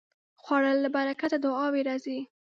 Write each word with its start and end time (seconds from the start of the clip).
خوړل 0.43 0.77
له 0.85 0.89
برکته 0.95 1.37
دعاوې 1.45 1.81
راځي 1.87 2.19